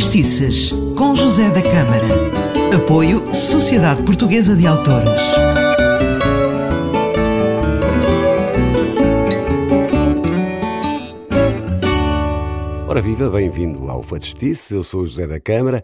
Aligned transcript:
Justiças, 0.00 0.72
com 0.96 1.14
José 1.14 1.50
da 1.50 1.60
Câmara. 1.60 2.74
Apoio 2.74 3.34
Sociedade 3.34 4.02
Portuguesa 4.02 4.56
de 4.56 4.66
Autores. 4.66 5.22
Ora 12.88 13.02
viva, 13.02 13.28
bem-vindo 13.28 13.90
ao 13.90 14.02
Fadistice, 14.02 14.74
eu 14.74 14.82
sou 14.82 15.04
José 15.04 15.26
da 15.26 15.38
Câmara 15.38 15.82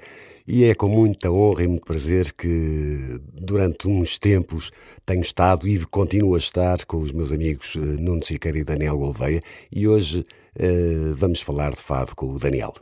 e 0.49 0.65
é 0.65 0.75
com 0.75 0.89
muita 0.89 1.31
honra 1.31 1.65
e 1.65 1.69
muito 1.69 1.85
prazer 1.85 2.33
que 2.33 3.21
durante 3.35 3.87
uns 3.87 4.19
tempos 4.19 4.71
tenho 5.05 5.21
estado 5.21 5.69
e 5.69 5.79
continuo 5.85 6.37
a 6.37 6.39
estar 6.39 6.87
com 6.87 7.03
os 7.03 7.13
meus 7.13 7.33
amigos 7.33 7.75
eh, 7.77 7.81
Nuno 7.81 8.25
Siqueira 8.25 8.59
e 8.59 8.65
Daniel 8.65 8.97
Gouveia 8.97 9.43
e 9.71 9.87
hoje 9.87 10.21
uh, 10.21 11.15
vamos 11.15 11.43
falar 11.43 11.73
de 11.73 11.83
fado 11.83 12.17
com 12.17 12.33
o 12.33 12.39
Daniel. 12.39 12.73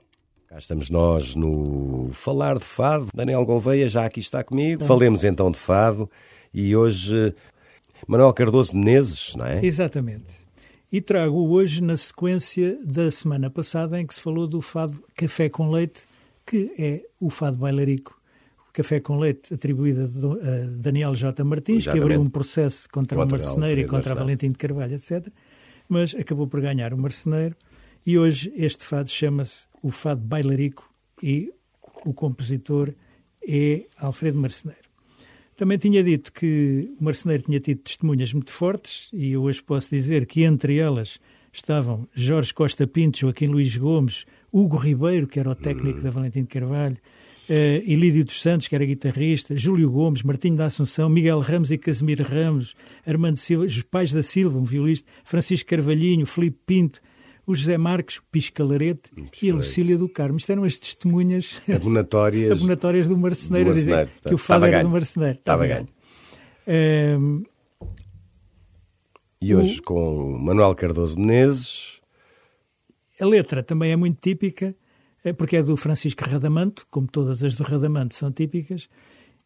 Cá 0.54 0.58
estamos 0.58 0.88
nós 0.88 1.34
no 1.34 2.10
Falar 2.12 2.60
de 2.60 2.64
Fado. 2.64 3.08
Daniel 3.12 3.44
Gouveia 3.44 3.88
já 3.88 4.04
aqui 4.04 4.20
está 4.20 4.44
comigo. 4.44 4.84
Falemos 4.84 5.24
então 5.24 5.50
de 5.50 5.58
fado 5.58 6.08
e 6.54 6.77
hoje 6.77 7.34
Manuel 8.06 8.32
Cardoso 8.32 8.77
Menezes, 8.77 9.34
não 9.34 9.44
é? 9.44 9.66
Exatamente. 9.66 10.32
E 10.92 11.00
trago 11.00 11.48
hoje 11.48 11.82
na 11.82 11.96
sequência 11.96 12.78
da 12.84 13.10
semana 13.10 13.50
passada 13.50 14.00
em 14.00 14.06
que 14.06 14.14
se 14.14 14.20
falou 14.20 14.46
do 14.46 14.60
fado 14.60 15.02
Café 15.16 15.48
com 15.48 15.72
Leite, 15.72 16.02
que 16.46 16.72
é 16.78 17.02
o 17.18 17.30
fado 17.30 17.58
bailarico. 17.58 18.16
O 18.68 18.72
Café 18.72 19.00
com 19.00 19.18
Leite 19.18 19.52
atribuído 19.52 20.05
a 20.05 20.66
Daniel 20.77 21.16
J. 21.16 21.42
Martins, 21.42 21.82
Exatamente. 21.82 21.98
que 21.98 22.12
abriu 22.12 22.20
um 22.20 22.30
processo 22.30 22.88
contra, 22.92 23.18
contra 23.18 23.36
o 23.36 23.41
marceneiro 23.41 23.80
e 23.80 23.86
contra 23.88 24.14
Valentim 24.14 24.52
de 24.52 24.58
Carvalho, 24.58 24.94
etc. 24.94 25.27
Mas 25.88 26.14
acabou 26.14 26.46
por 26.46 26.60
ganhar 26.60 26.94
o 26.94 26.96
marceneiro. 26.96 27.56
E 28.06 28.18
hoje 28.18 28.52
este 28.55 28.84
fado 28.84 29.08
chama-se 29.08 29.66
o 29.83 29.91
fado 29.91 30.20
bailarico 30.20 30.88
e 31.22 31.52
o 32.05 32.12
compositor 32.12 32.92
é 33.47 33.86
Alfredo 33.97 34.38
Marceneiro. 34.38 34.84
Também 35.56 35.78
tinha 35.78 36.02
dito 36.02 36.32
que 36.32 36.94
o 37.00 37.05
marceneiro 37.05 37.44
tinha 37.44 37.60
tido 37.60 37.78
testemunhas 37.78 38.32
muito 38.32 38.52
fortes 38.52 39.08
e 39.12 39.36
hoje 39.36 39.62
posso 39.62 39.91
dizer 39.91 40.27
que 40.27 40.42
entre 40.42 40.77
elas 40.77 41.20
estavam 41.52 42.08
Jorge 42.12 42.52
Costa 42.52 42.86
Pinto, 42.86 43.19
Joaquim 43.19 43.47
Luís 43.47 43.77
Gomes, 43.77 44.27
Hugo 44.52 44.77
Ribeiro, 44.77 45.27
que 45.27 45.38
era 45.38 45.50
o 45.50 45.55
técnico 45.55 46.00
da 46.00 46.10
Valentim 46.10 46.42
de 46.42 46.48
Carvalho, 46.48 46.97
uh, 47.48 47.82
Ilídio 47.84 48.25
dos 48.25 48.41
Santos, 48.41 48.66
que 48.66 48.75
era 48.75 48.84
guitarrista, 48.84 49.56
Júlio 49.56 49.91
Gomes, 49.91 50.22
Martinho 50.22 50.56
da 50.56 50.66
Assunção, 50.66 51.08
Miguel 51.08 51.41
Ramos 51.41 51.70
e 51.70 51.78
Casimiro 51.78 52.25
Ramos, 52.25 52.75
Armando 53.06 53.36
Silva, 53.36 53.64
os 53.64 53.82
pais 53.82 54.12
da 54.12 54.22
Silva, 54.22 54.58
um 54.58 54.64
violista, 54.64 55.10
Francisco 55.25 55.70
Carvalhinho, 55.70 56.27
Felipe 56.27 56.58
Pinto, 56.66 57.00
o 57.47 57.55
José 57.55 57.77
Marques, 57.77 58.20
Piscalarete 58.31 59.11
e 59.42 59.50
a 59.50 59.55
Lucília 59.55 59.98
do 59.98 60.09
Carmo. 60.09 60.37
Isto 60.37 60.53
eram 60.53 60.64
as 60.64 60.78
testemunhas 60.78 61.61
abonatórias, 61.69 62.53
abonatórias 62.59 63.06
do 63.06 63.17
marceneiro, 63.17 63.70
do 63.70 63.75
marceneiro 63.75 64.03
a 64.03 64.05
dizer 64.05 64.20
que 64.28 64.34
o 64.34 64.39
fado 64.39 64.64
era 64.64 64.83
do 64.83 64.89
marceneiro. 64.89 65.39
Estava 65.39 65.67
ganho. 65.67 65.89
Um, 66.67 67.42
e 69.41 69.55
hoje 69.55 69.81
o... 69.81 69.83
com 69.83 70.39
Manuel 70.39 70.75
Cardoso 70.75 71.19
Menezes. 71.19 72.00
A 73.20 73.27
letra 73.27 73.62
também 73.62 73.92
é 73.92 73.97
muito 73.97 74.19
típica, 74.20 74.75
é 75.22 75.33
porque 75.33 75.56
é 75.56 75.62
do 75.62 75.77
Francisco 75.77 76.25
Radamanto, 76.25 76.87
como 76.91 77.06
todas 77.06 77.42
as 77.42 77.55
do 77.55 77.62
Radamanto 77.62 78.15
são 78.15 78.33
típicas, 78.33 78.89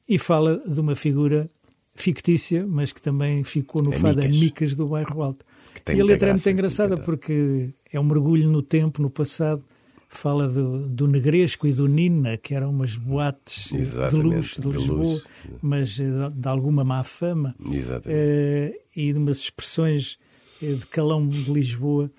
e 0.09 0.19
fala 0.19 0.63
de 0.67 0.81
uma 0.81 0.95
figura 0.95 1.51
fictícia, 1.95 2.65
mas 2.67 2.93
que 2.93 3.03
também 3.03 3.43
ficou 3.43 3.83
no 3.83 3.93
é 3.93 3.99
fado 3.99 4.23
Micas. 4.23 4.37
Micas 4.39 4.75
do 4.75 4.87
Bairro 4.87 5.23
Alto. 5.23 5.45
E 5.95 6.01
a 6.01 6.05
letra 6.05 6.31
é 6.31 6.33
muito 6.33 6.51
engraçada 6.51 6.97
porque 6.97 7.71
é 7.93 7.99
um 7.99 8.05
mergulho 8.05 8.49
no 8.49 8.63
tempo, 8.63 9.01
no 9.03 9.11
passado. 9.11 9.65
Fala 10.11 10.49
do, 10.49 10.89
do 10.89 11.07
Negresco 11.07 11.67
e 11.67 11.73
do 11.73 11.87
Nina, 11.87 12.39
que 12.39 12.55
eram 12.55 12.71
umas 12.71 12.97
boates 12.97 13.71
Exatamente, 13.71 14.17
de 14.17 14.37
luxo 14.37 14.61
de, 14.63 14.69
de 14.69 14.77
Lisboa, 14.79 14.99
luz. 15.03 15.27
mas 15.61 16.01
eh, 16.01 16.05
de, 16.35 16.49
alguma 16.49 16.83
má 16.83 17.05
fama. 17.05 17.55
Uh, 17.61 18.75
e 18.97 19.13
de 19.13 19.19
umas 19.19 19.41
expressões 19.41 20.19
uh, 20.63 20.77
de 20.77 20.87
calão 20.87 21.29
de 21.29 21.53
Lisboa, 21.53 22.11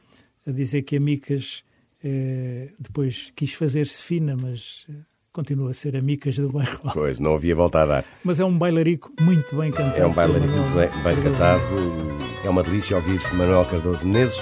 a 0.46 0.52
dizer 0.52 0.84
que 0.84 0.98
a 0.98 1.00
Micas 1.00 1.64
uh, 2.04 2.72
depois 2.80 3.34
quis 3.36 3.54
fazer-se 3.54 4.04
fina, 4.04 4.38
mas 4.40 4.86
continua 5.34 5.72
a 5.72 5.74
ser 5.74 5.96
amicas 5.96 6.38
do 6.38 6.52
bairro. 6.52 6.92
Pois, 6.94 7.20
não 7.20 7.34
havia 7.34 7.56
volta 7.56 7.82
a 7.82 7.86
dar. 7.86 8.06
Mas 8.24 8.40
é 8.40 8.46
um 8.46 8.56
bailarico 8.56 9.12
muito 9.20 9.56
bem 9.56 9.72
cantado. 9.72 10.00
É 10.00 10.06
um 10.06 10.14
bailarico 10.14 10.54
muito 10.54 10.76
bem, 10.76 11.04
bem 11.04 11.24
cantado. 11.24 12.29
É 12.44 12.50
uma 12.50 12.64
delícia 12.64 12.96
ouvir 12.96 13.18
de 13.18 13.36
Manuel 13.36 13.66
Cardoso 13.66 14.06
Menezes. 14.06 14.40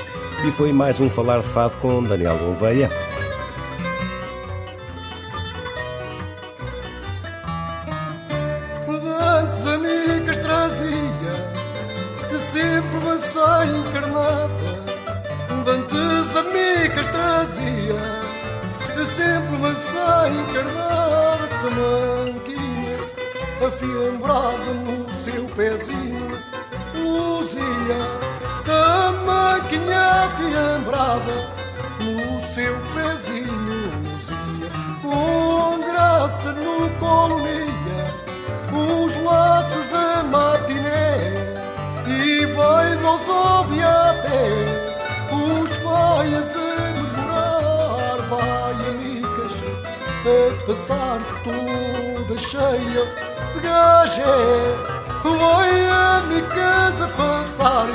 E 0.48 0.52
foi 0.52 0.72
mais 0.72 1.00
um 1.00 1.10
Falar 1.10 1.40
de 1.40 1.48
Fado 1.48 1.76
com 1.78 2.04
Daniel 2.04 2.38
Gouveia. 2.38 2.90
Antes 8.88 9.68
amigas 9.68 10.38
trazia 10.38 12.30
de 12.30 12.38
sempre 12.40 13.00
maçã 13.06 13.66
encarnada. 13.66 14.88
Dantes 15.66 16.36
amigas 16.36 17.06
trazia 17.08 18.28
sempre 19.18 19.58
maçã 19.58 20.30
encarnada 20.30 21.48
tamanquinha, 21.48 22.98
afiembrada 23.66 24.74
no 24.86 25.10
seu 25.10 25.46
pezinho, 25.56 26.07
cheia 52.48 53.06
de 53.54 53.60
gajé. 53.60 54.24
Vai 55.22 55.90
a 55.90 56.22
minha 56.28 56.42
casa 56.44 57.08
passar 57.10 57.90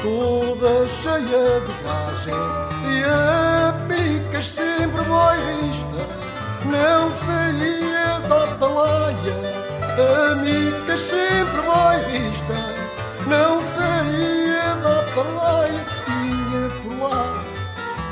toda 0.00 0.86
cheia 0.86 1.60
de 1.66 1.72
gajé. 1.82 2.42
E 2.86 3.04
a 3.04 3.72
mica 3.88 4.40
sempre 4.40 5.02
boista, 5.02 6.02
não 6.64 7.10
saía 7.26 8.20
da 8.28 8.44
atalaia. 8.44 9.36
A 9.98 10.34
mica 10.36 10.96
sempre 10.96 11.60
boista, 11.62 12.58
não 13.26 13.60
saía 13.66 14.76
da 14.76 15.00
atalaia 15.00 15.84
que 15.84 16.04
tinha 16.04 16.70
por 16.82 16.94
lá. 17.02 17.34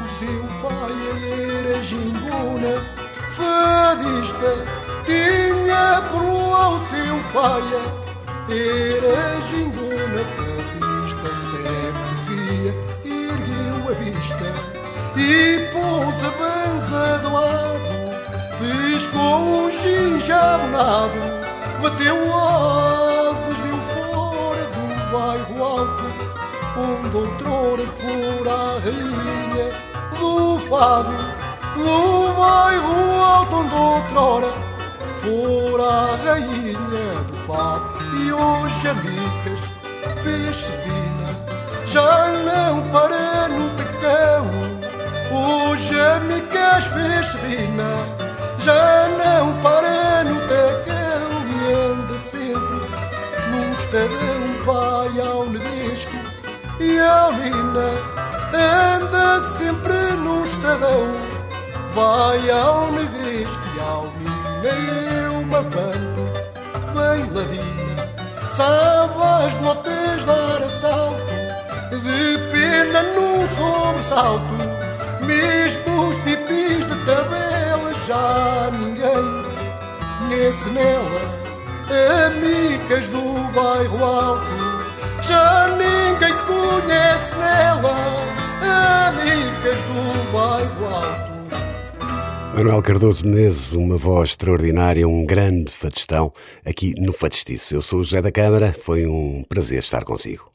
O 0.02 0.06
seu 0.18 0.42
pai 0.62 0.96
era 1.64 1.80
gingona 1.80 2.82
fadista 3.30 4.89
tinha 5.04 6.00
lá 6.50 6.68
o 6.70 6.80
seu 6.86 7.18
faia, 7.32 7.82
era 8.48 9.40
gingona 9.42 10.24
fadista, 10.34 11.28
sempre 11.50 12.10
dia 12.26 12.72
ergueu 13.04 13.88
a 13.88 13.94
vista 13.94 14.46
e 15.16 15.68
pôs 15.72 16.24
a 16.24 16.30
banza 16.38 17.18
de 17.18 17.26
lado, 17.32 17.90
piscou 18.58 19.40
um 19.40 19.70
ginjabonado, 19.70 21.20
bateu 21.82 22.18
asas, 22.36 23.58
deu 23.58 23.78
fora 23.78 24.64
do 24.66 24.84
bairro 25.12 25.64
alto, 25.64 26.04
onde 26.76 27.16
outrora 27.16 27.86
fora 27.86 28.52
a 28.52 28.78
rainha 28.80 29.90
do 30.18 30.58
fado 30.58 31.14
no 31.76 32.32
bairro 32.34 33.20
alto 33.20 33.56
onde 33.56 33.74
outrora 33.74 34.69
fora 35.20 35.82
a 35.82 36.16
rainha 36.24 37.24
do 37.28 37.34
fado 37.46 38.16
e 38.16 38.32
hoje 38.32 38.88
a 38.88 38.94
Micas 38.94 39.60
fez-se 40.22 40.72
fina, 40.82 41.36
já 41.86 42.28
não 42.44 42.82
para 42.90 43.48
no 43.48 43.70
tacão. 43.76 44.50
Hoje 45.30 46.00
a 46.00 46.20
Micas 46.20 46.84
fez-se 46.86 47.36
fina, 47.38 48.06
já 48.58 49.08
não 49.22 49.52
para 49.62 50.24
no 50.24 50.40
tacão 50.40 51.30
e 51.50 51.72
anda 51.74 52.14
sempre 52.14 52.80
num 53.50 53.72
estadão, 53.72 54.64
vai 54.64 55.20
ao 55.20 55.46
Nedesco 55.46 56.16
e 56.80 56.98
ao 56.98 57.32
Lina, 57.32 57.90
anda 58.54 59.46
sempre 59.58 59.92
num 60.16 60.44
estadão 60.44 61.40
vai 61.92 62.50
ao 62.50 62.92
negresco 62.92 63.62
e 63.76 63.80
ao 63.80 64.06
mina 64.60 65.22
eu 65.24 65.34
me 65.36 65.54
levanto 65.54 66.22
bem 66.94 67.20
ladina. 67.34 68.50
Sabe 68.50 69.22
as 69.44 69.54
notas 69.62 70.24
dar 70.24 70.62
assalto 70.62 71.40
de 71.90 72.38
pena 72.52 73.02
num 73.02 73.48
sobressalto 73.48 74.80
mesmo 75.26 76.08
os 76.08 76.16
pipis 76.16 76.86
de 76.86 76.96
tabela 77.04 77.94
já 78.06 78.60
conhece 80.30 80.70
nela, 80.70 81.20
amigas 82.26 83.08
do 83.08 83.20
bairro 83.52 84.04
alto, 84.04 84.46
já 85.22 85.68
ninguém 85.68 86.34
conhece 86.46 87.34
nela, 87.34 87.94
amigas 89.08 89.82
do 89.82 90.29
bairro. 90.29 90.29
Manuel 92.60 92.82
Cardoso 92.82 93.24
Menezes, 93.24 93.72
uma 93.72 93.96
voz 93.96 94.30
extraordinária, 94.30 95.08
um 95.08 95.24
grande 95.24 95.72
fadistão 95.72 96.30
aqui 96.62 96.94
no 96.98 97.10
Fadistice. 97.10 97.74
Eu 97.74 97.80
sou 97.80 98.00
o 98.00 98.04
José 98.04 98.20
da 98.20 98.30
Câmara, 98.30 98.70
foi 98.70 99.06
um 99.06 99.42
prazer 99.48 99.78
estar 99.78 100.04
consigo. 100.04 100.52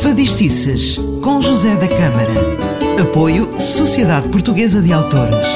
Fadistices, 0.00 0.96
com 1.24 1.42
José 1.42 1.74
da 1.74 1.88
Câmara. 1.88 3.02
Apoio 3.02 3.60
Sociedade 3.60 4.28
Portuguesa 4.28 4.80
de 4.80 4.92
Autores. 4.92 5.48